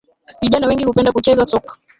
Vijana 0.41 0.67
wengi 0.67 0.83
hupenda 0.83 1.11
kucheza 1.11 1.45
soka 1.45 1.77